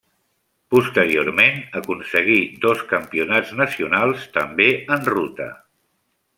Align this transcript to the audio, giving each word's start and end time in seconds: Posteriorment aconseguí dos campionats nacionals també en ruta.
Posteriorment 0.75 1.59
aconseguí 1.81 2.39
dos 2.65 2.83
campionats 2.95 3.53
nacionals 3.61 4.27
també 4.41 4.69
en 4.97 5.07
ruta. 5.15 5.51